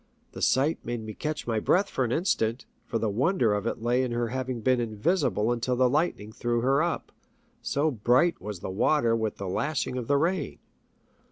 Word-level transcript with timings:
The 0.31 0.41
sight 0.41 0.83
made 0.83 1.01
me 1.03 1.13
catch 1.13 1.45
my 1.45 1.59
breath 1.59 1.87
for 1.87 2.03
an 2.03 2.11
instant, 2.11 2.65
for 2.87 2.97
the 2.97 3.07
wonder 3.07 3.53
of 3.53 3.67
it 3.67 3.83
lay 3.83 4.01
in 4.01 4.13
her 4.13 4.29
having 4.29 4.61
been 4.61 4.79
invisible 4.81 5.51
until 5.51 5.75
the 5.75 5.87
lightning 5.87 6.31
threw 6.31 6.61
her 6.61 6.81
up, 6.81 7.11
so 7.61 7.91
bright 7.91 8.41
was 8.41 8.61
the 8.61 8.71
water 8.71 9.15
with 9.15 9.37
the 9.37 9.47
lashing 9.47 9.97
of 9.99 10.07
the 10.07 10.17
rain. 10.17 10.57